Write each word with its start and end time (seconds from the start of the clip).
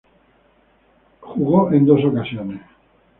Él 0.03 1.19
jugó 1.19 1.71
en 1.71 1.85
dos 1.85 2.03
ocasiones. 2.03 2.61